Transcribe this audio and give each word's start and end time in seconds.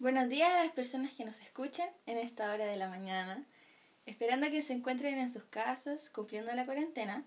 Buenos 0.00 0.30
días 0.30 0.50
a 0.50 0.64
las 0.64 0.72
personas 0.72 1.12
que 1.12 1.26
nos 1.26 1.42
escuchan 1.42 1.90
en 2.06 2.16
esta 2.16 2.50
hora 2.54 2.64
de 2.64 2.76
la 2.76 2.88
mañana, 2.88 3.44
esperando 4.06 4.50
que 4.50 4.62
se 4.62 4.72
encuentren 4.72 5.18
en 5.18 5.28
sus 5.28 5.44
casas 5.44 6.08
cumpliendo 6.08 6.50
la 6.54 6.64
cuarentena. 6.64 7.22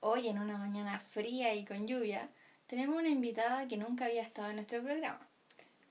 Hoy, 0.00 0.28
en 0.28 0.38
una 0.38 0.56
mañana 0.56 1.00
fría 1.00 1.54
y 1.54 1.66
con 1.66 1.86
lluvia, 1.86 2.30
tenemos 2.66 2.96
una 2.96 3.10
invitada 3.10 3.68
que 3.68 3.76
nunca 3.76 4.06
había 4.06 4.22
estado 4.22 4.48
en 4.48 4.56
nuestro 4.56 4.82
programa. 4.82 5.20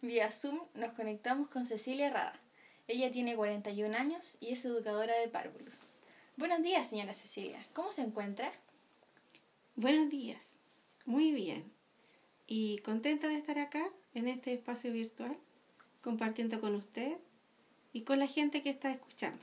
Vía 0.01 0.31
Zoom 0.31 0.59
nos 0.73 0.93
conectamos 0.93 1.49
con 1.49 1.67
Cecilia 1.67 2.09
Rada. 2.09 2.39
Ella 2.87 3.11
tiene 3.11 3.35
41 3.35 3.95
años 3.95 4.37
y 4.39 4.53
es 4.53 4.65
educadora 4.65 5.15
de 5.19 5.27
párvulos. 5.27 5.83
Buenos 6.35 6.63
días, 6.63 6.89
señora 6.89 7.13
Cecilia. 7.13 7.63
¿Cómo 7.73 7.91
se 7.91 8.01
encuentra? 8.01 8.51
Buenos 9.75 10.09
días. 10.09 10.57
Muy 11.05 11.31
bien. 11.31 11.71
Y 12.47 12.79
contenta 12.79 13.27
de 13.27 13.35
estar 13.35 13.59
acá 13.59 13.87
en 14.15 14.27
este 14.27 14.51
espacio 14.55 14.91
virtual, 14.91 15.37
compartiendo 16.07 16.61
con 16.61 16.73
usted 16.73 17.17
y 17.91 18.03
con 18.03 18.19
la 18.19 18.27
gente 18.27 18.63
que 18.63 18.69
está 18.69 18.89
escuchando. 18.91 19.39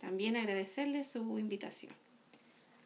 También 0.00 0.36
agradecerle 0.36 1.04
su 1.04 1.38
invitación. 1.38 1.94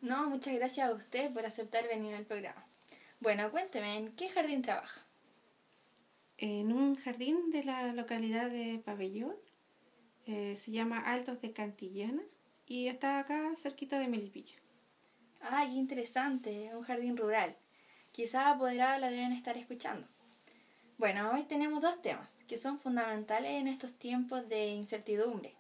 No, 0.03 0.29
muchas 0.29 0.55
gracias 0.55 0.87
a 0.87 0.93
usted 0.93 1.33
por 1.33 1.47
aceptar 1.47 1.89
venir 1.89 2.15
al 2.15 2.27
programa. 2.27 2.67
Bueno, 3.21 3.51
cuénteme, 3.51 3.97
¿en 3.97 4.13
qué 4.17 4.29
jardín 4.29 4.61
trabaja? 4.61 5.01
En 6.37 6.71
un 6.75 6.95
jardín 6.97 7.49
de 7.51 7.65
la 7.65 7.95
localidad 7.95 8.51
de 8.51 8.83
Pabellón, 8.85 9.37
eh, 10.27 10.55
se 10.55 10.71
llama 10.71 10.99
Altos 10.99 11.41
de 11.41 11.55
Cantillana 11.55 12.23
y 12.67 12.89
está 12.89 13.19
acá 13.19 13.57
cerquita 13.57 13.99
de 13.99 14.09
Melipilla. 14.09 14.57
Ah, 15.41 15.65
qué 15.67 15.77
interesante, 15.77 16.77
un 16.77 16.83
jardín 16.83 17.17
rural. 17.17 17.57
Quizás 18.13 18.47
apoderada 18.49 18.99
la 18.99 19.09
deben 19.09 19.33
estar 19.33 19.57
escuchando. 19.57 20.07
Bueno, 20.99 21.31
hoy 21.35 21.43
tenemos 21.43 21.83
dos 21.83 22.01
temas 22.01 22.33
que 22.49 22.57
son 22.57 22.79
fundamentales 22.79 23.61
en 23.61 23.69
estos 23.69 23.93
tiempos 23.93 24.49
de 24.49 24.69
incertidumbre. 24.69 25.53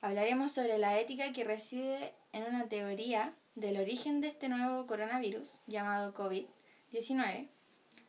Hablaremos 0.00 0.52
sobre 0.52 0.78
la 0.78 1.00
ética 1.00 1.32
que 1.32 1.42
reside 1.42 2.14
en 2.32 2.44
una 2.44 2.68
teoría 2.68 3.34
del 3.56 3.78
origen 3.78 4.20
de 4.20 4.28
este 4.28 4.48
nuevo 4.48 4.86
coronavirus 4.86 5.60
llamado 5.66 6.14
COVID-19 6.14 7.48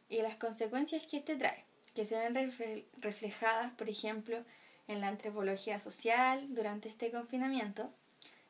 y 0.08 0.22
las 0.22 0.36
consecuencias 0.36 1.08
que 1.08 1.17
este 1.17 1.36
trae, 1.36 1.66
que 1.95 2.06
se 2.06 2.16
ven 2.20 2.54
reflejadas, 3.00 3.73
por 3.73 3.89
ejemplo, 3.89 4.45
en 4.88 5.02
la 5.02 5.08
antropología 5.08 5.80
social 5.80 6.54
durante 6.54 6.89
este 6.89 7.09
confinamiento, 7.09 7.89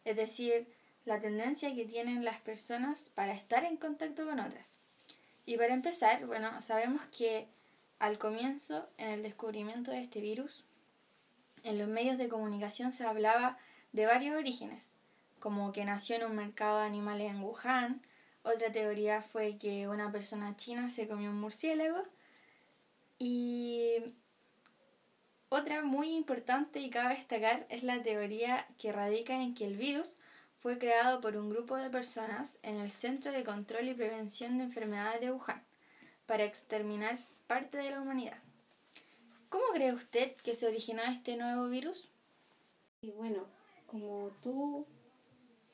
es 0.04 0.17
decir, 0.17 0.67
la 1.06 1.22
tendencia 1.22 1.73
que 1.73 1.86
tienen 1.86 2.26
las 2.26 2.42
personas 2.42 3.09
para 3.16 3.32
estar 3.32 3.64
en 3.64 3.78
contacto 3.78 4.26
con 4.26 4.42
otras. 4.42 4.80
Y 5.45 5.56
para 5.56 5.73
empezar, 5.73 6.26
bueno, 6.26 6.62
sabemos 6.62 7.06
que 7.17 7.48
al 8.02 8.18
comienzo, 8.18 8.90
en 8.98 9.12
el 9.12 9.22
descubrimiento 9.22 9.92
de 9.92 10.02
este 10.02 10.22
virus, 10.22 10.66
en 11.64 11.78
los 11.78 11.88
medios 11.88 12.18
de 12.18 12.30
comunicación 12.30 12.92
se 12.92 13.06
hablaba 13.06 13.60
de 13.94 14.08
varios 14.08 14.36
orígenes, 14.36 14.92
como 15.40 15.72
que 15.72 15.86
nació 15.86 16.16
en 16.16 16.26
un 16.26 16.36
mercado 16.36 16.80
de 16.80 16.88
animales 16.88 17.30
en 17.30 17.44
Wuhan, 17.44 18.02
otra 18.42 18.72
teoría 18.72 19.22
fue 19.22 19.58
que 19.60 19.88
una 19.88 20.12
persona 20.12 20.56
china 20.56 20.90
se 20.90 21.08
comió 21.08 21.30
un 21.30 21.40
murciélago. 21.40 22.04
Y 23.20 23.98
otra 25.50 25.84
muy 25.84 26.16
importante 26.16 26.80
y 26.80 26.90
cabe 26.90 27.18
destacar 27.18 27.68
es 27.70 27.84
la 27.84 28.02
teoría 28.02 28.66
que 28.80 28.92
radica 28.92 29.36
en 29.36 29.54
que 29.54 29.66
el 29.66 29.78
virus 29.78 30.18
fue 30.58 30.80
creado 30.80 31.22
por 31.22 31.38
un 31.38 31.52
grupo 31.52 31.78
de 31.78 31.92
personas 31.92 32.58
en 32.64 32.78
el 32.78 32.90
Centro 32.90 33.32
de 33.32 33.44
Control 33.44 33.88
y 33.90 33.94
Prevención 33.94 34.58
de 34.58 34.64
Enfermedades 34.64 35.22
de 35.22 35.32
Wuhan 35.32 35.64
para 36.26 36.46
exterminar 36.46 37.20
parte 37.52 37.80
de 37.80 37.92
la 37.92 38.00
humanidad. 38.00 38.38
¿Cómo 39.50 39.66
cree 39.74 39.92
usted 39.92 40.38
que 40.38 40.56
se 40.56 40.68
originó 40.68 41.02
este 41.04 41.36
nuevo 41.36 41.68
virus? 41.68 42.08
Y 43.02 43.12
bueno, 43.12 43.44
como 43.88 44.30
tú 44.42 44.86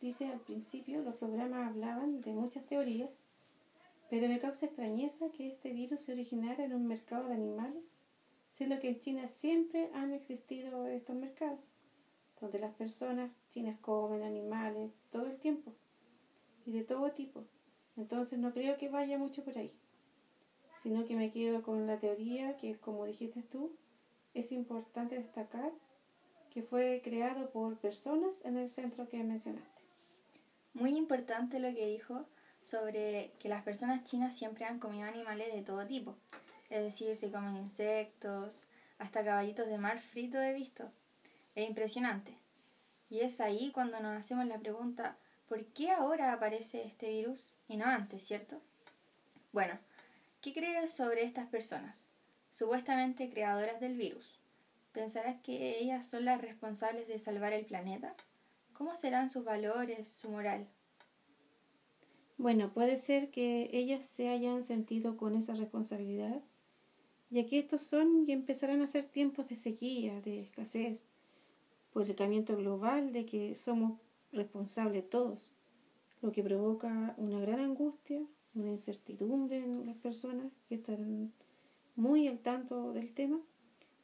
dices 0.02 0.32
al 0.32 0.40
principio, 0.40 1.04
los 1.04 1.14
programas 1.18 1.70
hablaban 1.70 2.22
de 2.22 2.34
muchas 2.34 2.66
teorías, 2.66 3.22
pero 4.10 4.28
me 4.28 4.40
causa 4.40 4.66
extrañeza 4.66 5.30
que 5.30 5.50
este 5.50 5.72
virus 5.72 6.02
se 6.02 6.14
originara 6.14 6.66
en 6.66 6.74
un 6.74 6.88
mercado 6.88 7.28
de 7.28 7.36
animales, 7.36 7.92
siendo 8.50 8.80
que 8.80 8.90
en 8.90 9.00
China 9.00 9.28
siempre 9.28 9.92
han 9.94 10.14
existido 10.14 10.88
estos 10.88 11.16
mercados, 11.16 11.60
donde 12.42 12.58
las 12.58 12.74
personas 12.74 13.30
chinas 13.52 13.78
comen 13.82 14.24
animales 14.24 14.94
todo 15.12 15.28
el 15.28 15.38
tiempo 15.38 15.76
y 16.66 16.72
de 16.72 16.82
todo 16.82 17.12
tipo. 17.12 17.46
Entonces 17.96 18.40
no 18.40 18.52
creo 18.52 18.78
que 18.78 18.90
vaya 18.90 19.20
mucho 19.20 19.44
por 19.44 19.56
ahí 19.60 19.78
sino 20.88 21.04
que 21.04 21.18
me 21.18 21.32
quedo 21.32 21.64
con 21.64 21.86
la 21.86 21.98
teoría 21.98 22.56
que, 22.56 22.78
como 22.78 23.06
dijiste 23.06 23.42
tú, 23.42 23.76
es 24.34 24.54
importante 24.54 25.18
destacar 25.18 25.70
que 26.50 26.64
fue 26.64 27.02
creado 27.04 27.50
por 27.50 27.76
personas 27.76 28.40
en 28.46 28.56
el 28.56 28.70
centro 28.70 29.10
que 29.10 29.22
mencionaste. 29.22 29.82
Muy 30.74 30.96
importante 30.96 31.60
lo 31.60 31.76
que 31.76 31.88
dijo 31.88 32.24
sobre 32.62 33.34
que 33.38 33.50
las 33.50 33.64
personas 33.64 34.06
chinas 34.06 34.38
siempre 34.38 34.64
han 34.64 34.80
comido 34.80 35.10
animales 35.10 35.54
de 35.54 35.62
todo 35.62 35.86
tipo, 35.86 36.16
es 36.70 36.82
decir, 36.82 37.18
se 37.18 37.32
comen 37.32 37.58
insectos, 37.58 38.64
hasta 38.98 39.26
caballitos 39.26 39.68
de 39.68 39.78
mar 39.78 40.00
frito 40.00 40.40
he 40.40 40.54
visto. 40.54 40.90
Es 41.54 41.68
impresionante. 41.68 42.34
Y 43.10 43.20
es 43.20 43.42
ahí 43.42 43.72
cuando 43.74 44.00
nos 44.00 44.18
hacemos 44.18 44.46
la 44.46 44.58
pregunta, 44.58 45.18
¿por 45.50 45.66
qué 45.66 45.92
ahora 45.92 46.32
aparece 46.32 46.86
este 46.86 47.10
virus 47.10 47.54
y 47.68 47.76
no 47.76 47.88
antes, 47.88 48.26
cierto? 48.26 48.62
Bueno, 49.52 49.78
¿Qué 50.48 50.54
crees 50.54 50.94
sobre 50.94 51.26
estas 51.26 51.48
personas, 51.48 52.06
supuestamente 52.52 53.30
creadoras 53.30 53.82
del 53.82 53.98
virus? 53.98 54.40
¿Pensarás 54.94 55.42
que 55.42 55.78
ellas 55.78 56.08
son 56.08 56.24
las 56.24 56.42
responsables 56.42 57.06
de 57.10 57.20
salvar 57.20 57.52
el 57.52 57.66
planeta? 57.66 58.16
¿Cómo 58.72 58.96
serán 58.96 59.30
sus 59.30 59.44
valores, 59.44 60.08
su 60.08 60.30
moral? 60.30 60.66
Bueno, 62.38 62.72
puede 62.74 62.96
ser 62.96 63.30
que 63.30 63.70
ellas 63.74 64.06
se 64.06 64.30
hayan 64.30 64.64
sentido 64.64 65.18
con 65.18 65.36
esa 65.36 65.54
responsabilidad, 65.54 66.42
ya 67.30 67.46
que 67.46 67.60
estos 67.60 67.82
son 67.82 68.24
y 68.26 68.32
empezarán 68.32 68.82
a 68.82 68.88
ser 68.88 69.04
tiempos 69.04 69.50
de 69.50 69.58
sequía, 69.58 70.22
de 70.22 70.40
escasez, 70.40 71.02
por 71.92 72.04
el 72.04 72.16
cambio 72.16 72.46
global 72.46 73.12
de 73.12 73.26
que 73.26 73.54
somos 73.54 74.00
responsables 74.32 75.10
todos, 75.10 75.52
lo 76.22 76.32
que 76.32 76.42
provoca 76.42 77.16
una 77.18 77.42
gran 77.42 77.60
angustia, 77.60 78.22
una 78.60 78.72
incertidumbre 78.72 79.58
en 79.58 79.86
las 79.86 79.98
personas 79.98 80.52
que 80.68 80.76
están 80.76 81.32
muy 81.96 82.28
al 82.28 82.40
tanto 82.40 82.94
del 82.94 83.14
tema, 83.14 83.40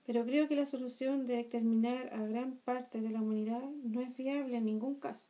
pero 0.06 0.26
creo 0.26 0.48
que 0.48 0.56
la 0.56 0.66
solución 0.66 1.26
de 1.28 1.40
exterminar 1.40 2.14
a 2.14 2.26
gran 2.26 2.58
parte 2.58 3.02
de 3.02 3.10
la 3.10 3.22
humanidad 3.22 3.70
no 3.84 4.02
es 4.02 4.16
viable 4.16 4.58
en 4.58 4.66
ningún 4.66 4.96
caso. 4.96 5.26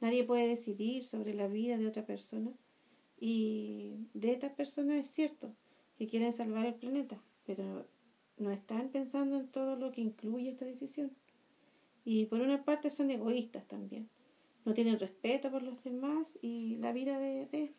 Nadie 0.00 0.24
puede 0.24 0.46
decidir 0.46 1.04
sobre 1.04 1.34
la 1.34 1.48
vida 1.48 1.78
de 1.78 1.86
otra 1.86 2.04
persona 2.04 2.52
y 3.20 3.96
de 4.14 4.32
estas 4.32 4.52
personas 4.52 4.96
es 4.96 5.06
cierto 5.06 5.54
que 5.96 6.06
quieren 6.06 6.32
salvar 6.32 6.66
el 6.66 6.74
planeta, 6.74 7.20
pero 7.46 7.86
no 8.36 8.52
están 8.52 8.90
pensando 8.90 9.36
en 9.36 9.48
todo 9.48 9.76
lo 9.76 9.90
que 9.90 10.00
incluye 10.00 10.50
esta 10.50 10.64
decisión. 10.64 11.10
Y 12.04 12.26
por 12.26 12.40
una 12.40 12.64
parte 12.64 12.90
son 12.90 13.10
egoístas 13.10 13.66
también. 13.66 14.08
No 14.64 14.74
tienen 14.74 14.98
respeto 14.98 15.50
por 15.50 15.62
los 15.62 15.82
demás 15.82 16.38
y 16.40 16.76
la 16.76 16.92
vida 16.92 17.18
de, 17.18 17.46
de. 17.46 17.72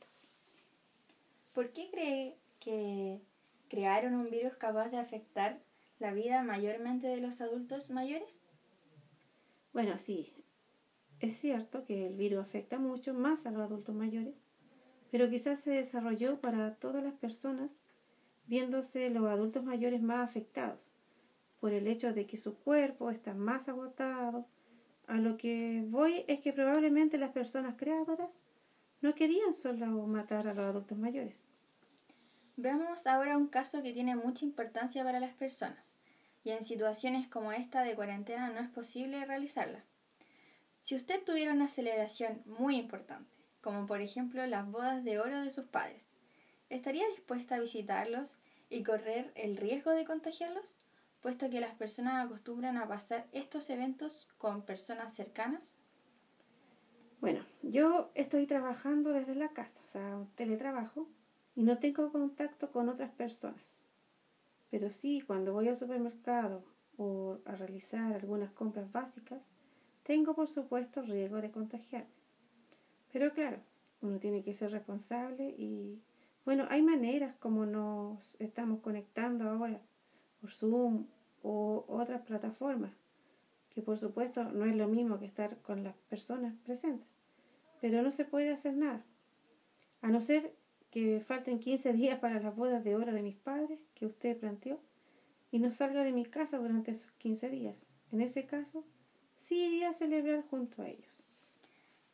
¿Por 1.59 1.73
qué 1.73 1.89
cree 1.91 2.37
que 2.61 3.19
crearon 3.67 4.13
un 4.13 4.29
virus 4.29 4.55
capaz 4.55 4.91
de 4.91 4.97
afectar 4.97 5.59
la 5.99 6.13
vida 6.13 6.41
mayormente 6.41 7.07
de 7.07 7.19
los 7.19 7.41
adultos 7.41 7.89
mayores? 7.89 8.41
Bueno, 9.73 9.97
sí, 9.97 10.33
es 11.19 11.33
cierto 11.33 11.83
que 11.83 12.07
el 12.07 12.15
virus 12.15 12.39
afecta 12.39 12.79
mucho 12.79 13.13
más 13.13 13.45
a 13.45 13.51
los 13.51 13.61
adultos 13.61 13.93
mayores, 13.93 14.35
pero 15.11 15.29
quizás 15.29 15.59
se 15.59 15.71
desarrolló 15.71 16.39
para 16.39 16.75
todas 16.75 17.03
las 17.03 17.15
personas, 17.15 17.75
viéndose 18.47 19.09
los 19.09 19.27
adultos 19.27 19.65
mayores 19.65 20.01
más 20.01 20.29
afectados, 20.29 20.79
por 21.59 21.73
el 21.73 21.87
hecho 21.87 22.13
de 22.13 22.25
que 22.25 22.37
su 22.37 22.55
cuerpo 22.55 23.09
está 23.09 23.33
más 23.33 23.67
agotado. 23.67 24.45
A 25.07 25.17
lo 25.17 25.35
que 25.35 25.83
voy 25.89 26.23
es 26.29 26.39
que 26.39 26.53
probablemente 26.53 27.17
las 27.17 27.33
personas 27.33 27.75
creadoras 27.75 28.39
no 29.01 29.13
querían 29.13 29.51
solo 29.51 30.07
matar 30.07 30.47
a 30.47 30.53
los 30.53 30.63
adultos 30.63 30.97
mayores, 30.97 31.48
Veamos 32.61 33.07
ahora 33.07 33.37
un 33.37 33.47
caso 33.47 33.81
que 33.81 33.93
tiene 33.93 34.17
mucha 34.17 34.43
importancia 34.43 35.01
para 35.05 35.21
las 35.21 35.33
personas, 35.33 35.95
y 36.43 36.49
en 36.49 36.65
situaciones 36.65 37.29
como 37.29 37.53
esta 37.53 37.83
de 37.83 37.95
cuarentena 37.95 38.49
no 38.49 38.59
es 38.59 38.67
posible 38.67 39.23
realizarla. 39.23 39.85
Si 40.81 40.93
usted 40.93 41.23
tuviera 41.23 41.53
una 41.53 41.69
celebración 41.69 42.41
muy 42.45 42.75
importante, 42.75 43.33
como 43.61 43.85
por 43.85 44.01
ejemplo 44.01 44.45
las 44.45 44.69
bodas 44.69 45.05
de 45.05 45.19
oro 45.19 45.39
de 45.39 45.51
sus 45.51 45.67
padres, 45.67 46.11
¿estaría 46.69 47.07
dispuesta 47.07 47.55
a 47.55 47.61
visitarlos 47.61 48.35
y 48.69 48.83
correr 48.83 49.31
el 49.35 49.55
riesgo 49.55 49.91
de 49.91 50.03
contagiarlos? 50.03 50.75
puesto 51.21 51.49
que 51.49 51.61
las 51.61 51.75
personas 51.75 52.25
acostumbran 52.25 52.75
a 52.75 52.89
pasar 52.89 53.25
estos 53.31 53.69
eventos 53.69 54.27
con 54.37 54.63
personas 54.63 55.13
cercanas? 55.13 55.77
Bueno, 57.21 57.45
yo 57.61 58.11
estoy 58.15 58.47
trabajando 58.47 59.11
desde 59.11 59.35
la 59.35 59.49
casa, 59.49 59.81
o 59.85 59.89
sea, 59.89 60.25
teletrabajo, 60.35 61.07
y 61.59 61.63
no 61.63 61.77
tengo 61.77 62.09
contacto 62.09 62.71
con 62.71 62.87
otras 62.87 63.11
personas. 63.11 63.81
Pero 64.71 64.89
sí, 64.89 65.19
cuando 65.19 65.51
voy 65.51 65.67
al 65.67 65.75
supermercado 65.75 66.63
o 66.95 67.39
a 67.43 67.53
realizar 67.53 68.13
algunas 68.13 68.49
compras 68.53 68.89
básicas, 68.93 69.45
tengo 70.03 70.35
por 70.35 70.47
supuesto 70.47 71.01
riesgo 71.01 71.41
de 71.41 71.51
contagiarme. 71.51 72.13
Pero 73.11 73.33
claro, 73.33 73.57
uno 73.99 74.19
tiene 74.19 74.41
que 74.41 74.53
ser 74.53 74.71
responsable 74.71 75.53
y 75.57 76.01
bueno, 76.45 76.65
hay 76.69 76.81
maneras 76.81 77.35
como 77.39 77.65
nos 77.65 78.39
estamos 78.39 78.79
conectando 78.79 79.49
ahora 79.49 79.81
por 80.39 80.53
Zoom 80.53 81.07
o 81.43 81.83
otras 81.89 82.21
plataformas, 82.21 82.93
que 83.69 83.81
por 83.81 83.97
supuesto 83.97 84.45
no 84.45 84.63
es 84.63 84.77
lo 84.77 84.87
mismo 84.87 85.19
que 85.19 85.25
estar 85.25 85.57
con 85.57 85.83
las 85.83 85.95
personas 86.07 86.55
presentes, 86.63 87.09
pero 87.81 88.01
no 88.01 88.13
se 88.13 88.23
puede 88.23 88.49
hacer 88.49 88.77
nada. 88.77 89.03
A 90.01 90.07
no 90.07 90.21
ser 90.21 90.55
que 90.91 91.21
falten 91.21 91.59
15 91.59 91.93
días 91.93 92.19
para 92.19 92.39
las 92.39 92.55
bodas 92.55 92.83
de 92.83 92.95
hora 92.95 93.11
de 93.11 93.21
mis 93.21 93.35
padres, 93.35 93.79
que 93.95 94.05
usted 94.05 94.37
planteó, 94.37 94.79
y 95.51 95.59
no 95.59 95.71
salga 95.71 96.03
de 96.03 96.11
mi 96.11 96.25
casa 96.25 96.57
durante 96.57 96.91
esos 96.91 97.11
15 97.13 97.49
días. 97.49 97.77
En 98.11 98.21
ese 98.21 98.45
caso, 98.45 98.83
sí 99.37 99.65
iría 99.65 99.89
a 99.89 99.93
celebrar 99.93 100.43
junto 100.49 100.81
a 100.81 100.89
ellos. 100.89 101.25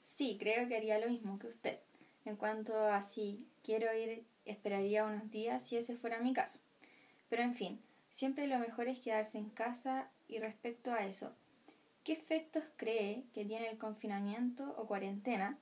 Sí, 0.04 0.38
creo 0.40 0.68
que 0.68 0.78
haría 0.78 1.00
lo 1.00 1.10
mismo 1.10 1.40
que 1.40 1.48
usted. 1.48 1.80
En 2.26 2.36
cuanto 2.36 2.78
a 2.86 3.02
si 3.02 3.46
quiero 3.64 3.94
ir, 3.96 4.26
esperaría 4.46 5.06
unos 5.06 5.30
días 5.32 5.64
si 5.66 5.78
ese 5.78 5.96
fuera 5.96 6.20
mi 6.20 6.34
caso. 6.34 6.60
Pero 7.30 7.44
en 7.44 7.54
fin, 7.54 7.80
siempre 8.12 8.48
lo 8.48 8.60
mejor 8.60 8.88
es 8.88 9.00
quedarse 9.00 9.38
en 9.38 9.50
casa 9.50 10.10
y 10.28 10.40
respecto 10.40 10.92
a 10.92 11.06
eso, 11.06 11.34
¿qué 12.04 12.14
efectos 12.14 12.64
cree 12.78 13.24
que 13.34 13.46
tiene 13.46 13.70
el 13.70 13.78
confinamiento 13.78 14.76
o 14.78 14.88
cuarentena 14.88 15.58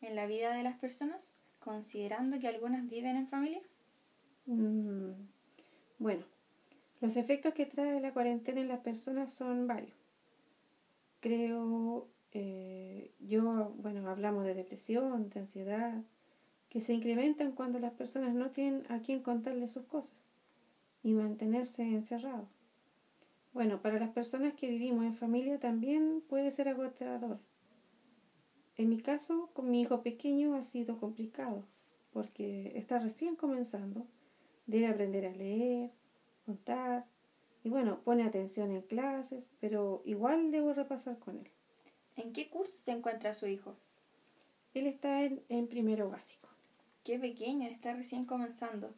en 0.00 0.14
la 0.14 0.26
vida 0.26 0.54
de 0.54 0.62
las 0.62 0.78
personas? 0.78 1.32
Considerando 1.68 2.38
que 2.38 2.48
algunas 2.48 2.88
viven 2.88 3.14
en 3.16 3.28
familia? 3.28 3.60
Mm, 4.46 5.10
bueno, 5.98 6.24
los 7.02 7.14
efectos 7.18 7.52
que 7.52 7.66
trae 7.66 8.00
la 8.00 8.14
cuarentena 8.14 8.62
en 8.62 8.68
las 8.68 8.80
personas 8.80 9.30
son 9.34 9.66
varios. 9.66 9.92
Creo, 11.20 12.08
eh, 12.32 13.12
yo, 13.20 13.74
bueno, 13.82 14.08
hablamos 14.08 14.44
de 14.44 14.54
depresión, 14.54 15.28
de 15.28 15.40
ansiedad, 15.40 16.02
que 16.70 16.80
se 16.80 16.94
incrementan 16.94 17.52
cuando 17.52 17.78
las 17.78 17.92
personas 17.92 18.34
no 18.34 18.48
tienen 18.50 18.84
a 18.88 19.00
quién 19.00 19.22
contarle 19.22 19.68
sus 19.68 19.84
cosas 19.84 20.24
y 21.02 21.12
mantenerse 21.12 21.82
encerrados. 21.82 22.48
Bueno, 23.52 23.82
para 23.82 23.98
las 23.98 24.10
personas 24.10 24.54
que 24.54 24.70
vivimos 24.70 25.04
en 25.04 25.16
familia 25.16 25.58
también 25.58 26.22
puede 26.30 26.50
ser 26.50 26.68
agotador 26.68 27.40
en 28.78 28.88
mi 28.88 29.00
caso, 29.00 29.50
con 29.54 29.70
mi 29.70 29.82
hijo 29.82 30.02
pequeño 30.02 30.54
ha 30.54 30.62
sido 30.62 30.98
complicado, 30.98 31.64
porque 32.12 32.72
está 32.76 33.00
recién 33.00 33.34
comenzando, 33.34 34.06
debe 34.66 34.86
aprender 34.86 35.26
a 35.26 35.32
leer, 35.32 35.90
contar, 36.46 37.04
y 37.64 37.70
bueno, 37.70 38.00
pone 38.04 38.22
atención 38.22 38.70
en 38.70 38.82
clases, 38.82 39.50
pero 39.60 40.00
igual 40.04 40.52
debo 40.52 40.72
repasar 40.72 41.18
con 41.18 41.38
él. 41.38 41.50
¿En 42.16 42.32
qué 42.32 42.48
curso 42.48 42.78
se 42.78 42.92
encuentra 42.92 43.34
su 43.34 43.48
hijo? 43.48 43.74
Él 44.74 44.86
está 44.86 45.24
en, 45.24 45.42
en 45.48 45.66
primero 45.66 46.08
básico. 46.08 46.48
Qué 47.02 47.18
pequeño, 47.18 47.68
está 47.68 47.94
recién 47.94 48.26
comenzando. 48.26 48.94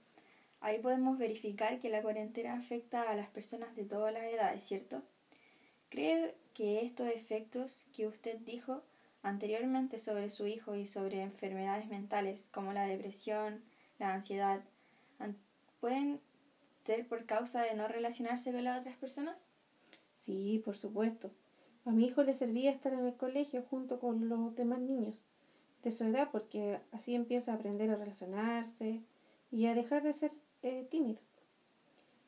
Ahí 0.61 0.79
podemos 0.79 1.17
verificar 1.17 1.81
que 1.81 1.89
la 1.89 2.03
cuarentena 2.03 2.53
afecta 2.53 3.11
a 3.11 3.17
las 3.17 3.31
personas 3.31 3.75
de 3.77 3.85
todas 3.85 4.13
las 4.13 4.25
edades, 4.25 4.63
¿cierto? 4.63 5.03
¿Cree 5.89 6.35
que 6.53 6.85
estos 6.85 7.09
efectos 7.09 7.87
que 7.95 8.07
usted 8.07 8.39
dijo 8.41 8.83
anteriormente 9.23 9.99
sobre 9.99 10.31
su 10.31 10.47
hijo 10.47 10.75
y 10.75 10.87
sobre 10.87 11.23
enfermedades 11.23 11.89
mentales 11.89 12.49
como 12.49 12.73
la 12.73 12.87
depresión, 12.87 13.63
la 13.99 14.15
ansiedad, 14.15 14.63
¿pueden 15.81 16.21
ser 16.79 17.07
por 17.07 17.27
causa 17.27 17.63
de 17.63 17.75
no 17.75 17.89
relacionarse 17.89 18.53
con 18.53 18.65
las 18.65 18.81
otras 18.81 18.97
personas? 18.97 19.53
Sí, 20.17 20.63
por 20.65 20.77
supuesto. 20.77 21.31
A 21.85 21.91
mi 21.91 22.07
hijo 22.07 22.23
le 22.23 22.35
servía 22.35 22.71
estar 22.71 22.93
en 22.93 23.07
el 23.07 23.15
colegio 23.15 23.63
junto 23.69 23.99
con 23.99 24.29
los 24.29 24.55
demás 24.55 24.81
niños 24.81 25.25
de 25.83 25.91
su 25.91 26.05
edad 26.05 26.29
porque 26.31 26.79
así 26.93 27.15
empieza 27.15 27.53
a 27.53 27.55
aprender 27.57 27.91
a 27.91 27.97
relacionarse 27.97 29.01
y 29.51 29.67
a 29.67 29.75
dejar 29.75 30.03
de 30.03 30.13
ser 30.13 30.33
eh, 30.63 30.87
tímido. 30.91 31.21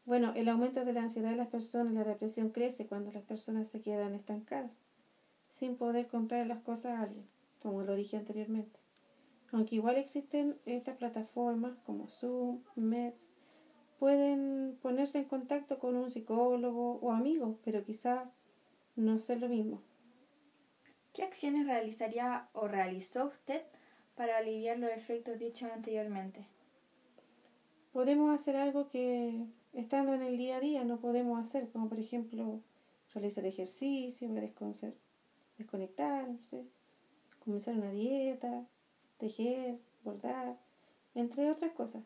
Bueno, 0.04 0.32
el 0.34 0.48
aumento 0.48 0.84
de 0.84 0.92
la 0.92 1.02
ansiedad 1.02 1.30
de 1.30 1.36
las 1.36 1.48
personas 1.48 1.92
la 1.92 2.04
depresión 2.04 2.50
crece 2.50 2.86
cuando 2.86 3.12
las 3.12 3.22
personas 3.22 3.68
se 3.68 3.80
quedan 3.80 4.14
estancadas 4.14 4.81
sin 5.62 5.76
poder 5.76 6.08
contar 6.08 6.44
las 6.48 6.58
cosas 6.64 6.98
a 6.98 7.02
alguien, 7.02 7.24
como 7.60 7.84
lo 7.84 7.94
dije 7.94 8.16
anteriormente. 8.16 8.80
Aunque 9.52 9.76
igual 9.76 9.96
existen 9.96 10.58
estas 10.66 10.96
plataformas 10.96 11.76
como 11.86 12.08
Zoom, 12.08 12.64
Mets, 12.74 13.30
pueden 14.00 14.76
ponerse 14.82 15.18
en 15.18 15.26
contacto 15.26 15.78
con 15.78 15.94
un 15.94 16.10
psicólogo 16.10 16.94
o 16.94 17.12
amigos, 17.12 17.58
pero 17.64 17.84
quizá 17.84 18.28
no 18.96 19.20
sea 19.20 19.36
lo 19.36 19.48
mismo. 19.48 19.80
¿Qué 21.12 21.22
acciones 21.22 21.64
realizaría 21.64 22.48
o 22.54 22.66
realizó 22.66 23.26
usted 23.26 23.62
para 24.16 24.38
aliviar 24.38 24.80
los 24.80 24.90
efectos 24.90 25.38
dichos 25.38 25.70
anteriormente? 25.70 26.44
Podemos 27.92 28.34
hacer 28.34 28.56
algo 28.56 28.88
que 28.88 29.46
estando 29.74 30.12
en 30.12 30.22
el 30.22 30.36
día 30.38 30.56
a 30.56 30.60
día 30.60 30.82
no 30.82 30.98
podemos 30.98 31.38
hacer, 31.38 31.68
como 31.68 31.88
por 31.88 32.00
ejemplo 32.00 32.58
realizar 33.14 33.46
ejercicio, 33.46 34.28
descansar, 35.62 36.26
desconectarse, 36.26 36.66
comenzar 37.44 37.76
una 37.76 37.90
dieta, 37.90 38.66
tejer, 39.18 39.78
bordar, 40.04 40.58
entre 41.14 41.50
otras 41.50 41.72
cosas. 41.72 42.02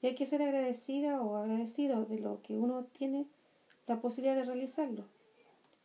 Y 0.00 0.08
hay 0.08 0.14
que 0.14 0.26
ser 0.26 0.42
agradecida 0.42 1.20
o 1.20 1.36
agradecido 1.36 2.04
de 2.04 2.18
lo 2.18 2.42
que 2.42 2.58
uno 2.58 2.84
tiene 2.84 3.26
la 3.86 4.00
posibilidad 4.00 4.36
de 4.36 4.44
realizarlo. 4.44 5.04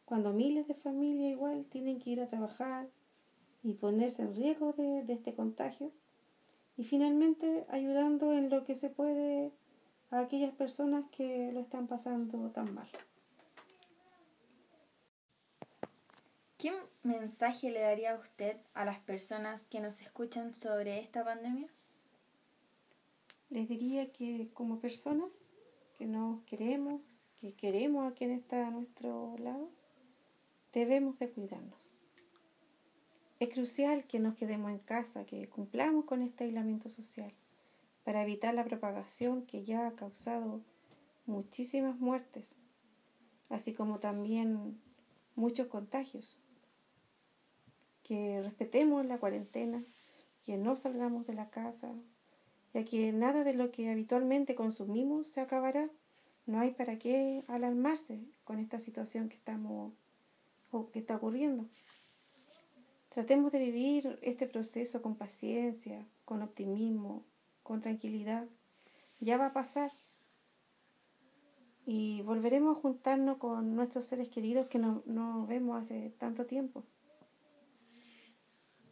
Cuando 0.05 0.33
miles 0.33 0.67
de 0.67 0.73
familias 0.73 1.31
igual 1.31 1.65
tienen 1.65 1.99
que 1.99 2.11
ir 2.11 2.21
a 2.21 2.27
trabajar 2.27 2.87
y 3.63 3.73
ponerse 3.73 4.21
en 4.21 4.35
riesgo 4.35 4.73
de, 4.73 5.03
de 5.03 5.13
este 5.13 5.33
contagio. 5.33 5.91
Y 6.77 6.83
finalmente 6.83 7.65
ayudando 7.69 8.33
en 8.33 8.49
lo 8.49 8.63
que 8.63 8.75
se 8.75 8.89
puede 8.89 9.51
a 10.11 10.19
aquellas 10.19 10.53
personas 10.53 11.05
que 11.11 11.51
lo 11.51 11.59
están 11.59 11.87
pasando 11.87 12.51
tan 12.51 12.73
mal. 12.73 12.87
¿Qué 16.57 16.73
mensaje 17.03 17.69
le 17.69 17.81
daría 17.81 18.13
a 18.13 18.19
usted 18.19 18.57
a 18.73 18.83
las 18.83 18.97
personas 18.97 19.67
que 19.67 19.79
nos 19.79 20.01
escuchan 20.01 20.55
sobre 20.55 20.97
esta 20.97 21.23
pandemia? 21.23 21.69
Les 23.51 23.69
diría 23.69 24.11
que 24.11 24.49
como 24.55 24.79
personas 24.79 25.29
que 25.99 26.07
nos 26.07 26.41
queremos, 26.45 26.99
que 27.39 27.53
queremos 27.53 28.11
a 28.11 28.15
quien 28.15 28.31
está 28.31 28.65
a 28.65 28.71
nuestro 28.71 29.35
lado, 29.37 29.69
debemos 30.73 31.19
de 31.19 31.29
cuidarnos. 31.29 31.77
Es 33.39 33.49
crucial 33.49 34.07
que 34.07 34.17
nos 34.17 34.33
quedemos 34.33 34.71
en 34.71 34.79
casa, 34.79 35.25
que 35.25 35.47
cumplamos 35.49 36.05
con 36.05 36.23
este 36.23 36.45
aislamiento 36.45 36.89
social 36.89 37.31
para 38.03 38.23
evitar 38.23 38.55
la 38.55 38.65
propagación 38.65 39.45
que 39.45 39.63
ya 39.63 39.85
ha 39.85 39.91
causado 39.91 40.61
muchísimas 41.27 41.99
muertes, 41.99 42.49
así 43.47 43.75
como 43.75 43.99
también 43.99 44.81
muchos 45.35 45.67
contagios 45.67 46.39
que 48.07 48.41
respetemos 48.41 49.05
la 49.05 49.17
cuarentena, 49.17 49.83
que 50.45 50.57
no 50.57 50.77
salgamos 50.77 51.27
de 51.27 51.33
la 51.33 51.49
casa, 51.49 51.93
ya 52.73 52.85
que 52.85 53.11
nada 53.11 53.43
de 53.43 53.53
lo 53.53 53.71
que 53.71 53.91
habitualmente 53.91 54.55
consumimos 54.55 55.27
se 55.27 55.41
acabará. 55.41 55.89
No 56.45 56.59
hay 56.61 56.71
para 56.71 56.97
qué 56.97 57.43
alarmarse 57.47 58.21
con 58.45 58.59
esta 58.59 58.79
situación 58.79 59.27
que 59.27 59.35
estamos 59.35 59.91
o 60.71 60.89
que 60.91 60.99
está 60.99 61.17
ocurriendo. 61.17 61.65
Tratemos 63.09 63.51
de 63.51 63.59
vivir 63.59 64.19
este 64.21 64.47
proceso 64.47 65.01
con 65.01 65.15
paciencia, 65.15 66.05
con 66.23 66.41
optimismo, 66.41 67.25
con 67.63 67.81
tranquilidad. 67.81 68.45
Ya 69.19 69.37
va 69.37 69.47
a 69.47 69.53
pasar. 69.53 69.91
Y 71.85 72.21
volveremos 72.21 72.77
a 72.77 72.81
juntarnos 72.81 73.37
con 73.37 73.75
nuestros 73.75 74.05
seres 74.05 74.29
queridos 74.29 74.67
que 74.67 74.77
no, 74.77 75.01
no 75.05 75.45
vemos 75.47 75.81
hace 75.81 76.13
tanto 76.19 76.45
tiempo. 76.45 76.83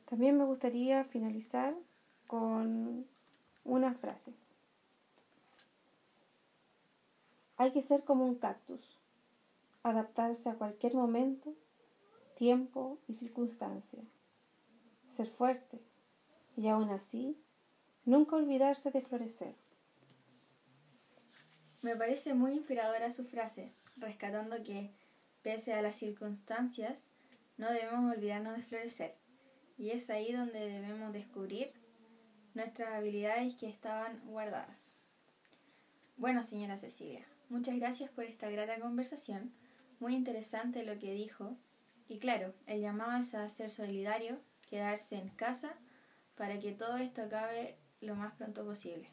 También 0.06 0.38
me 0.38 0.46
gustaría 0.46 1.04
finalizar 1.06 1.76
con 2.28 3.06
una 3.64 3.94
frase. 3.94 4.34
Hay 7.58 7.72
que 7.72 7.82
ser 7.82 8.04
como 8.04 8.26
un 8.26 8.36
cactus, 8.36 9.00
adaptarse 9.82 10.50
a 10.50 10.56
cualquier 10.56 10.94
momento, 10.94 11.54
tiempo 12.36 13.00
y 13.08 13.14
circunstancia, 13.14 14.00
ser 15.10 15.30
fuerte 15.30 15.80
y 16.58 16.68
aún 16.68 16.90
así 16.90 17.38
nunca 18.04 18.36
olvidarse 18.36 18.92
de 18.92 19.02
florecer. 19.02 19.56
Me 21.82 21.96
parece 21.96 22.34
muy 22.34 22.54
inspiradora 22.54 23.12
su 23.12 23.24
frase, 23.24 23.72
rescatando 23.98 24.64
que, 24.64 24.92
pese 25.44 25.74
a 25.74 25.82
las 25.82 25.96
circunstancias, 25.96 27.08
no 27.58 27.72
debemos 27.72 28.16
olvidarnos 28.16 28.58
de 28.58 28.64
florecer. 28.64 29.25
Y 29.78 29.92
es 29.92 30.10
ahí 30.10 30.32
donde 30.32 30.60
debemos 30.60 31.14
descubrir 31.14 31.74
nuestras 32.54 32.94
habilidades 32.94 33.56
que 33.56 33.68
estaban 33.68 34.22
guardadas. 34.26 34.80
Bueno, 36.18 36.44
señora 36.44 36.78
Cecilia, 36.78 37.26
Muchas 37.50 37.76
gracias 37.76 38.10
por 38.10 38.24
esta 38.24 38.50
grata 38.50 38.80
conversación. 38.80 39.54
Muy 40.00 40.16
interesante 40.16 40.84
lo 40.84 40.98
que 40.98 41.14
dijo. 41.14 41.56
Y 42.08 42.18
claro, 42.18 42.54
el 42.66 42.82
llamado 42.82 43.22
es 43.22 43.36
a 43.36 43.48
ser 43.50 43.70
solidario, 43.70 44.40
quedarse 44.68 45.16
en 45.16 45.30
casa 45.30 45.74
para 46.36 46.60
que 46.60 46.72
todo 46.72 46.98
esto 46.98 47.22
acabe 47.22 47.78
lo 48.02 48.16
más 48.16 48.34
pronto 48.34 48.66
posible. 48.66 49.10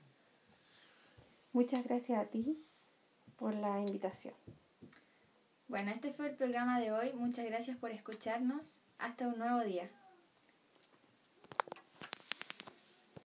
Muchas 1.52 1.84
gracias 1.84 2.18
a 2.18 2.26
ti 2.30 2.58
por 3.36 3.54
la 3.54 3.80
invitación. 3.80 4.34
Bueno, 5.68 5.90
este 5.90 6.12
fue 6.12 6.28
el 6.28 6.36
programa 6.36 6.80
de 6.80 6.92
hoy. 6.92 7.12
Muchas 7.12 7.44
gracias 7.44 7.76
por 7.76 7.90
escucharnos. 7.90 8.82
Hasta 8.98 9.28
un 9.28 9.38
nuevo 9.38 9.60
día. 9.60 9.90